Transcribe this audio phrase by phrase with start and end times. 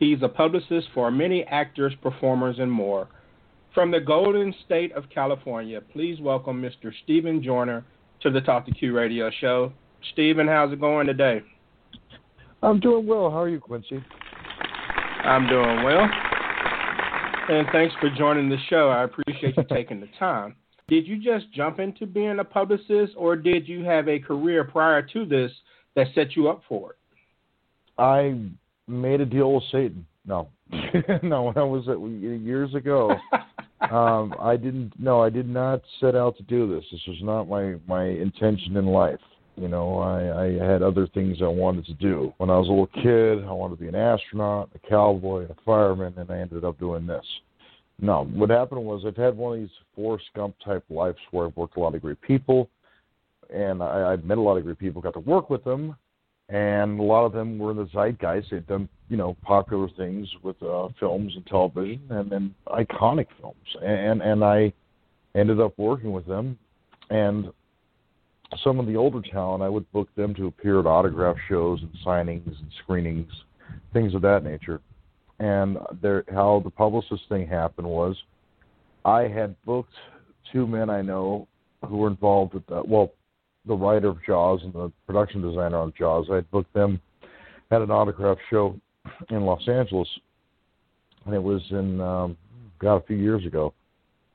[0.00, 3.06] He's a publicist for many actors, performers, and more.
[3.74, 6.90] From the Golden State of California, please welcome Mr.
[7.04, 7.84] Steven Joiner
[8.22, 9.74] to the Talk to Q radio show.
[10.12, 11.42] Steven, how's it going today?
[12.62, 13.30] I'm doing well.
[13.30, 14.02] How are you, Quincy?
[15.22, 16.08] I'm doing well.
[17.50, 18.88] And thanks for joining the show.
[18.88, 20.56] I appreciate you taking the time.
[20.88, 25.02] Did you just jump into being a publicist, or did you have a career prior
[25.12, 25.52] to this
[25.94, 26.96] that set you up for it?
[27.98, 28.50] I
[28.90, 30.06] made a deal with Satan.
[30.26, 30.48] No,
[31.22, 31.44] no.
[31.44, 33.10] When I was at, years ago,
[33.90, 34.92] um, I didn't.
[34.98, 36.84] No, I did not set out to do this.
[36.90, 39.20] This was not my my intention in life.
[39.56, 42.32] You know, I, I had other things I wanted to do.
[42.38, 45.54] When I was a little kid, I wanted to be an astronaut, a cowboy, a
[45.66, 47.24] fireman, and I ended up doing this.
[48.00, 51.56] No, what happened was I've had one of these Forrest Gump type lives where I've
[51.56, 52.70] worked a lot of great people,
[53.52, 55.94] and I, I've met a lot of great people, got to work with them,
[56.50, 58.50] and a lot of them were in the zeitgeist.
[58.50, 63.56] They'd done, you know, popular things with uh, films and television, and then iconic films.
[63.82, 64.72] And and I
[65.34, 66.58] ended up working with them,
[67.08, 67.52] and
[68.64, 71.90] some of the older talent, I would book them to appear at autograph shows and
[72.04, 73.30] signings and screenings,
[73.92, 74.80] things of that nature.
[75.38, 78.16] And there, how the publicist thing happened was,
[79.04, 79.94] I had booked
[80.52, 81.46] two men I know
[81.88, 82.86] who were involved with that.
[82.86, 83.12] Well,
[83.70, 86.26] the writer of Jaws and the production designer on Jaws.
[86.30, 87.00] I had booked them
[87.70, 88.74] at an autograph show
[89.30, 90.08] in Los Angeles,
[91.24, 92.36] and it was in um,
[92.82, 93.72] a few years ago.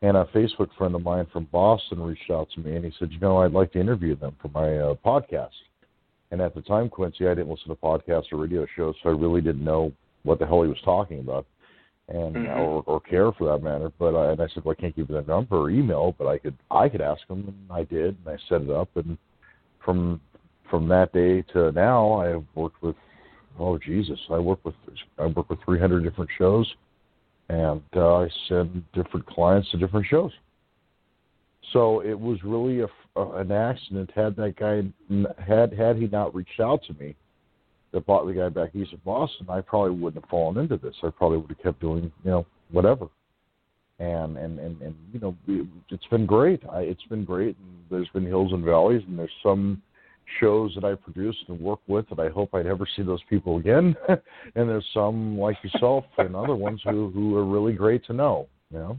[0.01, 3.11] And a Facebook friend of mine from Boston reached out to me, and he said,
[3.11, 5.49] "You know, I'd like to interview them for my uh, podcast."
[6.31, 9.13] And at the time, Quincy, I didn't listen to podcasts or radio shows, so I
[9.13, 9.91] really didn't know
[10.23, 11.45] what the hell he was talking about,
[12.07, 12.59] and mm-hmm.
[12.59, 13.91] or, or care for that matter.
[13.97, 16.27] But I, and I said, "Well, I can't give you their number or email, but
[16.27, 19.17] I could I could ask them," and I did, and I set it up, and
[19.83, 20.21] from
[20.69, 22.95] from that day to now, I have worked with
[23.59, 24.75] oh Jesus, I work with
[25.17, 26.71] I work with 300 different shows,
[27.49, 30.31] and uh, I send different clients to different shows.
[31.73, 34.11] So it was really a, a, an accident.
[34.15, 34.83] Had that guy
[35.43, 37.15] had had he not reached out to me,
[37.95, 40.95] that bought the guy back east of Boston, I probably wouldn't have fallen into this.
[41.01, 43.07] I probably would have kept doing you know whatever.
[43.99, 46.61] And and and, and you know it, it's been great.
[46.69, 47.55] I, it's been great.
[47.57, 49.81] And there's been hills and valleys, and there's some
[50.41, 53.57] shows that I produced and work with that I hope I never see those people
[53.57, 53.95] again.
[54.09, 58.47] and there's some like yourself and other ones who who are really great to know.
[58.71, 58.97] You know,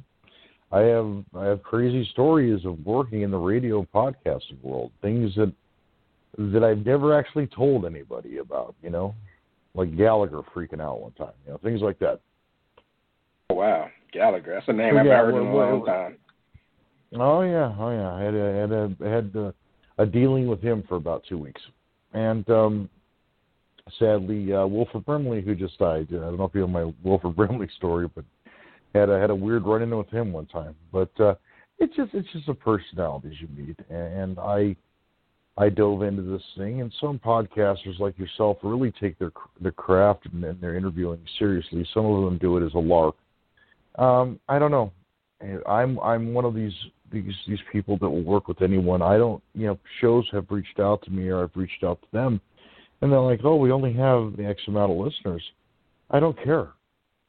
[0.72, 5.52] I have I have crazy stories of working in the radio podcasting world, things that
[6.38, 8.74] that I've never actually told anybody about.
[8.82, 9.14] You know,
[9.74, 11.32] like Gallagher freaking out one time.
[11.46, 12.20] You know, things like that.
[13.50, 14.54] Oh, wow, Gallagher.
[14.54, 16.16] That's a name I've heard in a long time.
[17.14, 18.12] Oh yeah, oh yeah.
[18.12, 19.54] I had a, had a, had a,
[20.02, 21.60] a dealing with him for about two weeks,
[22.12, 22.90] and um,
[23.98, 26.08] sadly, uh, Wilford Brimley, who just died.
[26.10, 28.24] I don't know if you know my Wilford Brimley story, but
[28.94, 30.74] had a, had a weird run in with him one time.
[30.92, 31.34] But uh,
[31.78, 34.76] it's just it's just the personalities you meet, and I
[35.58, 40.26] I dove into this thing, and some podcasters like yourself really take their their craft
[40.26, 41.86] and, and their interviewing seriously.
[41.94, 43.14] Some of them do it as a lark.
[43.96, 44.92] Um, I don't know.
[45.66, 46.74] I'm I'm one of these
[47.10, 49.00] these these people that will work with anyone.
[49.00, 52.08] I don't, you know, shows have reached out to me or I've reached out to
[52.12, 52.40] them,
[53.00, 55.42] and they're like, "Oh, we only have the X amount of listeners."
[56.10, 56.68] I don't care.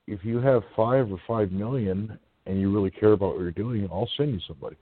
[0.05, 3.87] If you have five or five million and you really care about what you're doing,
[3.91, 4.77] I'll send you somebody.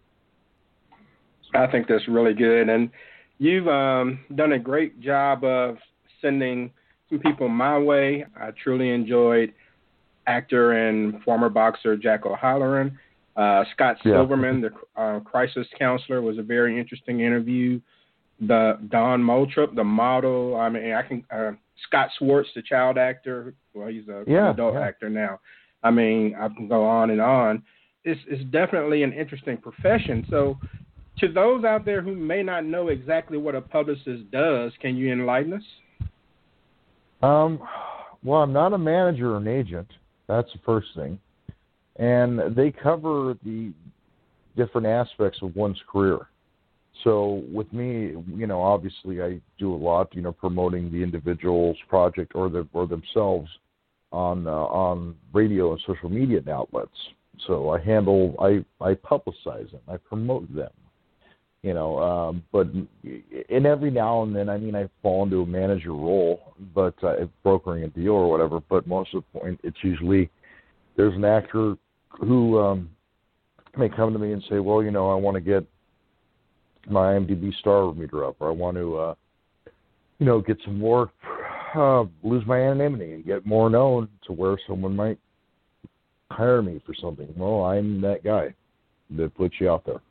[1.54, 2.90] I think that's really good, and
[3.38, 5.78] you've um, done a great job of
[6.22, 6.72] sending
[7.10, 8.26] some people my way.
[8.40, 9.54] I truly enjoyed
[10.28, 12.98] actor and former boxer Jack O'Halloran
[13.36, 14.14] uh, Scott yeah.
[14.14, 17.80] Silverman, the uh, crisis counselor, was a very interesting interview.
[18.40, 20.58] The Don Moultrie, the model.
[20.58, 21.52] I mean, I can uh,
[21.88, 23.54] Scott Schwartz, the child actor.
[23.74, 24.82] Well, he's a yeah, adult yeah.
[24.82, 25.40] actor now.
[25.84, 27.64] I mean, I can go on and on.
[28.04, 30.26] It's, it's definitely an interesting profession.
[30.30, 30.58] So,
[31.20, 35.12] to those out there who may not know exactly what a publicist does, can you
[35.12, 35.64] enlighten us?
[37.22, 37.60] Um,
[38.24, 39.88] well, I'm not a manager or an agent.
[40.28, 41.20] That's the first thing.
[41.98, 43.72] And they cover the
[44.58, 46.20] different aspects of one's career.
[47.04, 51.78] So with me, you know, obviously I do a lot, you know, promoting the individual's
[51.90, 53.50] project or the or themselves
[54.12, 56.96] on uh, on radio and social media outlets.
[57.48, 60.72] So I handle, I I publicize them, I promote them,
[61.66, 61.98] you know.
[61.98, 62.68] Um, but
[63.50, 67.26] in every now and then, I mean, I fall into a manager role, but uh,
[67.42, 68.62] brokering a deal or whatever.
[68.70, 70.30] But most of the point, it's usually
[70.96, 71.76] there's an actor
[72.10, 72.90] who um,
[73.76, 75.66] may come to me and say, well, you know, I want to get
[76.88, 79.16] my IMDb star meter up, or I want to, uh,
[80.20, 81.12] you know, get some more,
[81.76, 85.18] uh, lose my anonymity and get more known to where someone might
[86.30, 87.28] hire me for something.
[87.36, 88.54] Well, I'm that guy
[89.18, 90.02] that puts you out there.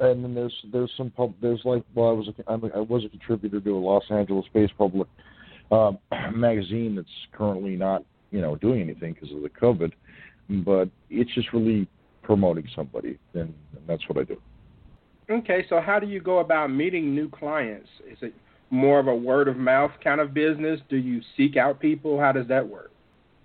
[0.00, 2.80] And then there's there's some pub there's like well I was a, I'm a, I
[2.80, 5.06] was a contributor to a Los Angeles based public
[5.70, 5.98] um,
[6.34, 9.92] magazine that's currently not you know doing anything because of the COVID,
[10.64, 11.86] but it's just really
[12.22, 14.40] promoting somebody, and, and that's what I do.
[15.30, 17.88] Okay, so how do you go about meeting new clients?
[18.10, 18.34] Is it
[18.70, 20.80] more of a word of mouth kind of business?
[20.88, 22.18] Do you seek out people?
[22.18, 22.90] How does that work?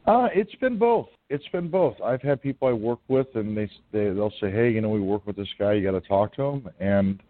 [0.05, 1.07] Uh, it's been both.
[1.30, 1.95] It's been both.
[2.04, 5.00] I've had people I work with, and they they they'll say, "Hey, you know, we
[5.00, 5.74] work with this guy.
[5.74, 7.22] You got to talk to him." And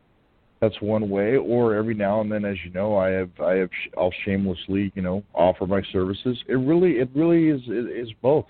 [0.60, 1.38] that's one way.
[1.38, 5.02] Or every now and then, as you know, I have I have I'll shamelessly, you
[5.02, 6.38] know, offer my services.
[6.48, 8.48] It really it really is is both.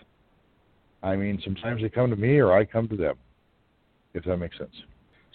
[1.03, 3.15] I mean, sometimes they come to me, or I come to them.
[4.15, 4.73] If that makes sense.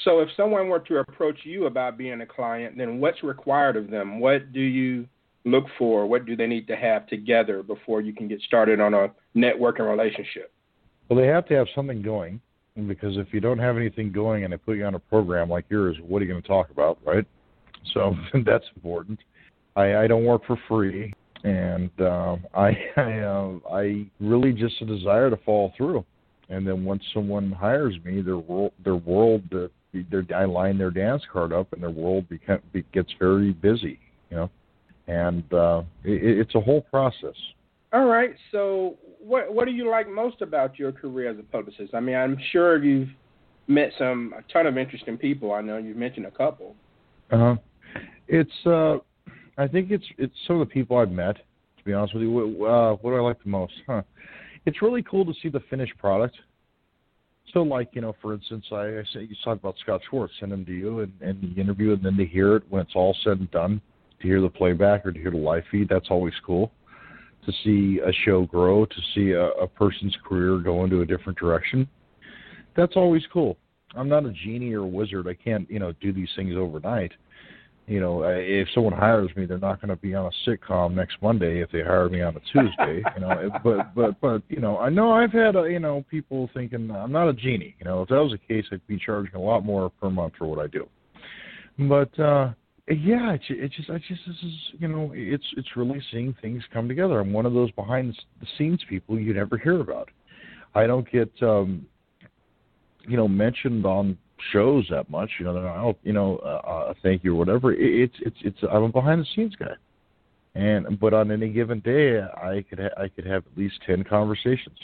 [0.04, 3.90] So, if someone were to approach you about being a client, then what's required of
[3.90, 4.18] them?
[4.18, 5.06] What do you
[5.44, 6.06] look for?
[6.06, 9.88] What do they need to have together before you can get started on a networking
[9.88, 10.52] relationship?
[11.08, 12.40] Well, they have to have something going
[12.86, 15.64] because if you don't have anything going and I put you on a program like
[15.68, 17.26] yours, what are you going to talk about, right?
[17.94, 18.14] So
[18.44, 19.18] that's important.
[19.76, 21.12] I, I don't work for free,
[21.44, 26.04] and uh, I I, uh, I really just a desire to follow through.
[26.48, 29.68] And then once someone hires me, their world their world uh,
[30.10, 32.60] their I line their dance card up, and their world become,
[32.92, 33.98] gets very busy,
[34.30, 34.50] you know
[35.10, 37.34] and uh, it, it's a whole process.
[37.92, 38.34] All right.
[38.52, 41.94] So, what what do you like most about your career as a publicist?
[41.94, 43.08] I mean, I'm sure you've
[43.66, 45.52] met some a ton of interesting people.
[45.52, 46.76] I know you've mentioned a couple.
[47.32, 47.56] Uh huh.
[48.28, 48.98] It's uh,
[49.58, 51.36] I think it's it's some of the people I've met.
[51.36, 53.72] To be honest with you, uh, what do I like the most?
[53.86, 54.02] Huh.
[54.66, 56.36] It's really cool to see the finished product.
[57.52, 60.52] So, like you know, for instance, I, I say you talk about Scott Schwartz, send
[60.52, 63.16] him to you, and, and the interview, and then to hear it when it's all
[63.24, 63.80] said and done
[64.20, 66.72] to hear the playback or to hear the live feed, that's always cool.
[67.46, 71.38] To see a show grow, to see a, a person's career go into a different
[71.38, 71.88] direction,
[72.76, 73.56] that's always cool.
[73.96, 75.26] I'm not a genie or a wizard.
[75.26, 77.12] I can't, you know, do these things overnight.
[77.86, 81.16] You know, if someone hires me, they're not going to be on a sitcom next
[81.20, 83.02] Monday if they hire me on a Tuesday.
[83.16, 86.48] you know, but but but you know, I know I've had uh, you know people
[86.54, 87.74] thinking I'm not a genie.
[87.80, 90.34] You know, if that was the case, I'd be charging a lot more per month
[90.38, 90.86] for what I do.
[91.88, 92.52] But uh
[92.98, 96.62] yeah, it's it just, I just, this is, you know, it's, it's really seeing things
[96.72, 97.20] come together.
[97.20, 100.08] I'm one of those behind the scenes people you never hear about.
[100.74, 101.86] I don't get, um,
[103.06, 104.18] you know, mentioned on
[104.52, 105.30] shows that much.
[105.38, 107.72] You know, not, oh, you know, uh, uh, thank you or whatever.
[107.72, 108.58] It, it's, it's, it's.
[108.70, 109.74] I'm a behind the scenes guy,
[110.54, 114.04] and but on any given day, I could, ha- I could have at least ten
[114.04, 114.78] conversations,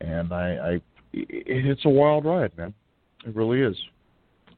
[0.00, 0.70] and I, I,
[1.12, 2.74] it, it's a wild ride, man.
[3.26, 3.76] It really is.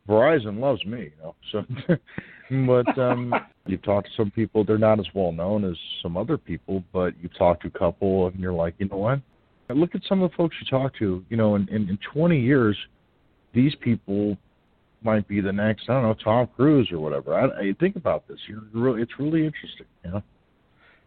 [0.08, 1.34] Verizon loves me, you know.
[1.52, 1.64] So,
[2.50, 3.34] but um,
[3.66, 6.82] you've talked to some people; they're not as well known as some other people.
[6.92, 9.20] But you talk to a couple, and you're like, you know what?
[9.68, 11.24] Look at some of the folks you talk to.
[11.28, 12.76] You know, in, in, in 20 years,
[13.52, 14.36] these people
[15.02, 15.88] might be the next.
[15.88, 17.34] I don't know, Tom Cruise or whatever.
[17.34, 18.38] I, I think about this.
[18.48, 19.86] You're really, it's really interesting.
[20.04, 20.22] You know.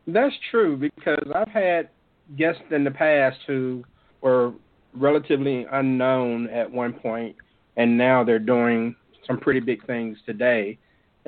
[0.07, 1.89] That's true because I've had
[2.37, 3.83] guests in the past who
[4.21, 4.53] were
[4.93, 7.35] relatively unknown at one point
[7.79, 10.77] and now they're doing some pretty big things today.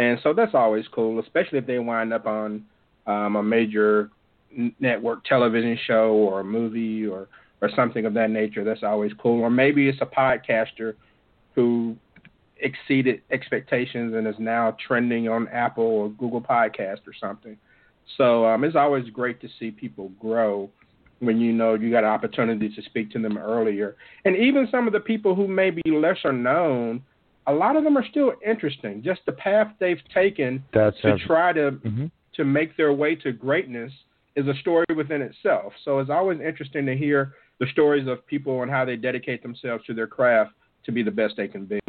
[0.02, 2.66] And so that's always cool, especially if they wind up on
[3.06, 4.10] um, a major
[4.80, 7.28] network television show or a movie or
[7.62, 8.64] or something of that nature.
[8.64, 9.42] That's always cool.
[9.42, 10.96] Or maybe it's a podcaster
[11.54, 11.96] who
[12.58, 17.56] exceeded expectations and is now trending on Apple or Google Podcast or something.
[18.18, 20.72] So um, it's always great to see people grow
[21.20, 23.96] when you know you got an opportunity to speak to them earlier.
[24.26, 27.04] And even some of the people who may be lesser known,
[27.48, 29.02] a lot of them are still interesting.
[29.04, 32.06] Just the path they've taken That's to try to mm-hmm.
[32.36, 33.92] to make their way to greatness
[34.36, 35.74] is a story within itself.
[35.84, 39.86] So it's always interesting to hear the stories of people and how they dedicate themselves
[39.86, 40.52] to their craft
[40.86, 41.80] to be the best they can be.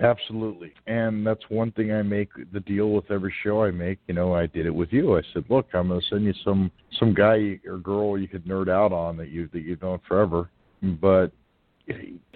[0.00, 0.72] Absolutely.
[0.86, 3.98] And that's one thing I make the deal with every show I make.
[4.06, 5.18] You know, I did it with you.
[5.18, 8.44] I said, "Look, I'm going to send you some some guy or girl you could
[8.44, 10.50] nerd out on that you that you've known forever,
[10.82, 11.32] but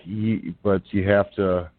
[0.05, 1.71] you but you have to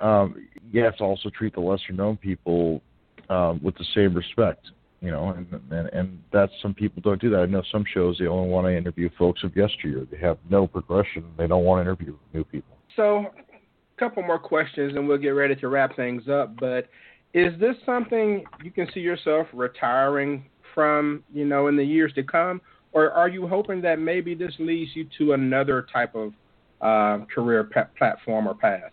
[0.00, 2.80] um you have to also treat the lesser known people
[3.28, 4.66] um with the same respect
[5.00, 7.40] you know, and, and and that's some people don't do that.
[7.40, 10.06] I know some shows they only want to interview folks of yesteryear.
[10.10, 11.24] They have no progression.
[11.38, 12.76] They don't want to interview new people.
[12.96, 16.54] So, a couple more questions, and we'll get ready to wrap things up.
[16.60, 16.88] But
[17.32, 22.22] is this something you can see yourself retiring from, you know, in the years to
[22.22, 22.60] come,
[22.92, 26.34] or are you hoping that maybe this leads you to another type of
[26.82, 28.92] uh, career pa- platform or path?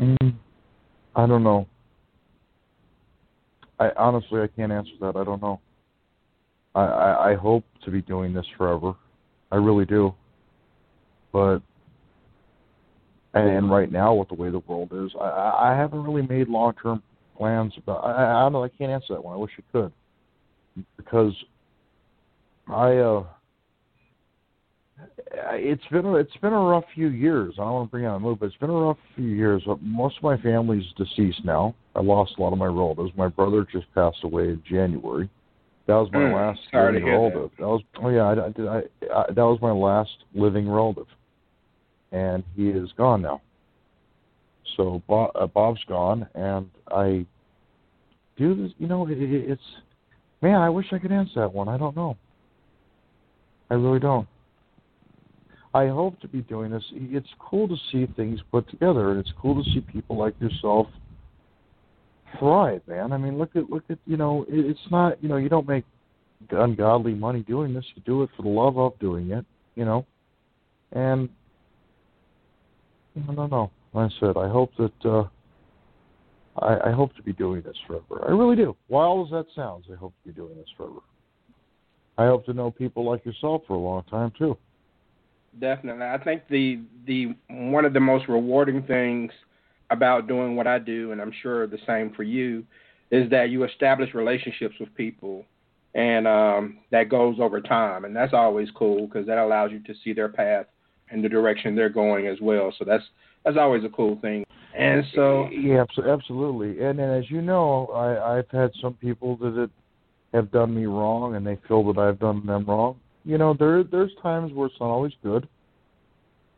[0.00, 0.34] Mm,
[1.14, 1.66] I don't know.
[3.78, 5.16] I honestly I can't answer that.
[5.16, 5.60] I don't know.
[6.74, 8.94] I, I I hope to be doing this forever.
[9.50, 10.14] I really do.
[11.32, 11.60] But
[13.34, 16.74] and right now with the way the world is, I I haven't really made long
[16.82, 17.02] term
[17.36, 18.04] plans about.
[18.04, 18.64] I I don't know.
[18.64, 19.34] I can't answer that one.
[19.34, 19.92] I wish I could
[20.96, 21.34] because
[22.68, 23.24] I uh
[25.32, 27.54] it's been a, it's been a rough few years.
[27.58, 29.62] I don't want to bring out a mood, but it's been a rough few years.
[29.80, 31.74] Most of my family's deceased now.
[31.94, 33.10] I lost a lot of my relatives.
[33.16, 35.28] My brother just passed away in January.
[35.86, 37.50] That was my mm, last living relative.
[37.50, 37.58] That.
[37.58, 37.68] that.
[37.68, 38.78] was oh yeah, I, I,
[39.20, 41.06] I, that was my last living relative,
[42.12, 43.40] and he is gone now.
[44.76, 47.26] So Bob, uh, Bob's gone, and I
[48.36, 48.72] do this.
[48.78, 49.62] You know, it, it, it's
[50.42, 50.60] man.
[50.60, 51.68] I wish I could answer that one.
[51.68, 52.16] I don't know.
[53.70, 54.28] I really don't.
[55.72, 56.82] I hope to be doing this.
[56.92, 60.88] It's cool to see things put together, and it's cool to see people like yourself
[62.38, 63.12] thrive, man.
[63.12, 65.84] I mean, look at look at you know, it's not you know, you don't make
[66.50, 67.84] ungodly money doing this.
[67.94, 69.44] You do it for the love of doing it,
[69.76, 70.06] you know,
[70.92, 71.28] and
[73.14, 73.70] no, no, no.
[73.92, 75.24] Like I said, I hope that uh,
[76.58, 78.24] I, I hope to be doing this forever.
[78.26, 78.76] I really do.
[78.88, 81.00] Wild as that sounds, I hope to be doing this forever.
[82.18, 84.56] I hope to know people like yourself for a long time too.
[85.58, 86.06] Definitely.
[86.06, 89.32] I think the the one of the most rewarding things
[89.90, 92.64] about doing what I do, and I'm sure the same for you,
[93.10, 95.44] is that you establish relationships with people,
[95.94, 99.94] and um, that goes over time, and that's always cool because that allows you to
[100.04, 100.66] see their path
[101.10, 102.72] and the direction they're going as well.
[102.78, 103.04] So that's
[103.44, 104.44] that's always a cool thing.
[104.78, 106.84] And so yeah, absolutely.
[106.84, 109.68] And, and as you know, I, I've had some people that
[110.32, 113.84] have done me wrong, and they feel that I've done them wrong you know, there
[113.84, 115.48] there's times where it's not always good,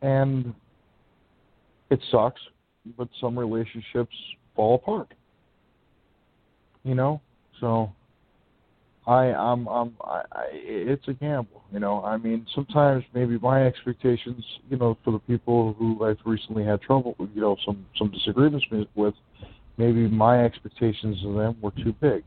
[0.01, 0.53] and
[1.89, 2.41] it sucks.
[2.97, 4.15] But some relationships
[4.55, 5.13] fall apart.
[6.83, 7.21] You know,
[7.61, 7.91] so
[9.07, 11.63] I I'm I'm I, I it's a gamble.
[11.71, 16.17] You know, I mean, sometimes maybe my expectations, you know, for the people who I've
[16.25, 18.65] recently had trouble, you know, some some disagreements
[18.95, 19.13] with,
[19.77, 22.23] maybe my expectations of them were too big.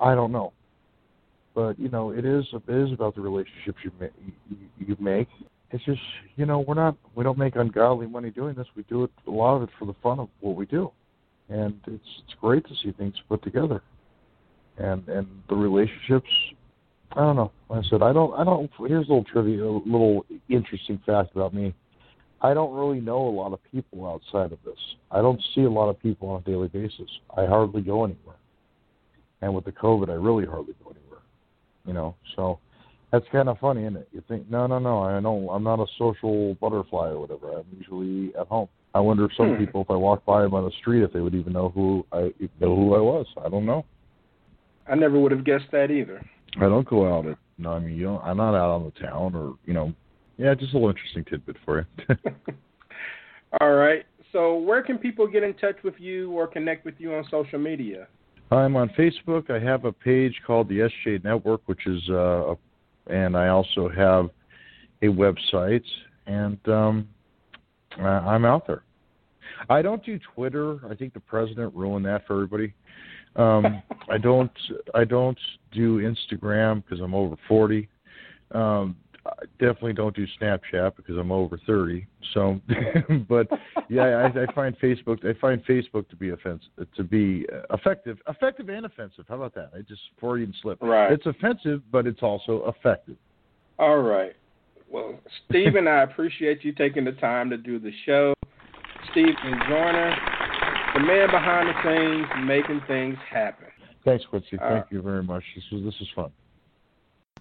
[0.00, 0.52] I don't know
[1.58, 4.12] but you know it is it is about the relationships you make,
[4.78, 5.26] you, make.
[5.72, 6.00] It's just
[6.36, 8.68] you know we're not we don't make ungodly money doing this.
[8.76, 10.92] We do it a lot of it for the fun of what we do,
[11.48, 13.82] and it's it's great to see things put together,
[14.76, 16.28] and and the relationships.
[17.10, 17.50] I don't know.
[17.68, 18.38] Like I said, I don't.
[18.38, 18.70] I don't.
[18.78, 21.74] Here's a little trivia, a little interesting fact about me.
[22.40, 24.78] I don't really know a lot of people outside of this.
[25.10, 27.10] I don't see a lot of people on a daily basis.
[27.36, 28.36] I hardly go anywhere.
[29.40, 31.07] And with the COVID, I really hardly go anywhere
[31.88, 32.14] you know.
[32.36, 32.60] So
[33.10, 34.08] that's kind of funny, isn't it?
[34.12, 37.58] You think, no, no, no, I know I'm not a social butterfly or whatever.
[37.58, 38.68] I'm usually at home.
[38.94, 39.64] I wonder if some hmm.
[39.64, 42.06] people, if I walked by them on the street, if they would even know who
[42.12, 43.26] I know who I was.
[43.44, 43.84] I don't know.
[44.86, 46.24] I never would have guessed that either.
[46.56, 47.38] I don't go out at.
[47.58, 49.92] No, I mean, you know, I'm not out on the town or you know.
[50.36, 52.16] Yeah, just a little interesting tidbit for you.
[53.60, 54.04] All right.
[54.32, 57.58] So, where can people get in touch with you or connect with you on social
[57.58, 58.06] media?
[58.50, 59.50] I'm on Facebook.
[59.50, 62.54] I have a page called the SJ Network, which is, uh,
[63.08, 64.30] and I also have
[65.02, 65.84] a website,
[66.26, 67.08] and um,
[67.98, 68.82] I'm out there.
[69.68, 70.78] I don't do Twitter.
[70.88, 72.74] I think the president ruined that for everybody.
[73.36, 74.50] Um, I don't.
[74.94, 75.38] I don't
[75.72, 77.88] do Instagram because I'm over forty.
[78.52, 78.96] Um,
[79.28, 82.06] I definitely don't do Snapchat because I'm over 30.
[82.34, 82.60] So,
[83.28, 83.46] but
[83.88, 85.24] yeah, I, I find Facebook.
[85.24, 89.24] I find Facebook to be offensive, to be effective, effective and offensive.
[89.28, 89.70] How about that?
[89.74, 90.78] I just Freudian slip.
[90.80, 91.12] Right.
[91.12, 93.16] It's offensive, but it's also effective.
[93.78, 94.34] All right.
[94.90, 95.18] Well,
[95.48, 98.34] Steven, I appreciate you taking the time to do the show.
[99.10, 99.34] Steven
[99.68, 100.16] Joiner,
[100.94, 103.66] the man behind the scenes, making things happen.
[104.04, 104.58] Thanks, Quincy.
[104.58, 105.42] Uh, Thank you very much.
[105.54, 106.30] This was this is fun.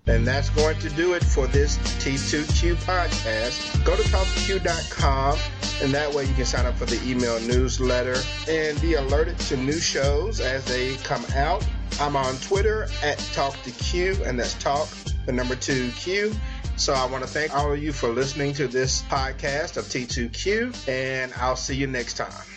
[0.08, 3.84] And that's going to do it for this T2Q podcast.
[3.84, 5.38] Go to talk2q.com,
[5.82, 8.16] and that way you can sign up for the email newsletter
[8.48, 11.68] and be alerted to new shows as they come out.
[12.00, 14.88] I'm on Twitter at talk2q, and that's Talk,
[15.26, 16.34] the number two Q.
[16.78, 20.88] So I want to thank all of you for listening to this podcast of T2Q,
[20.88, 22.57] and I'll see you next time.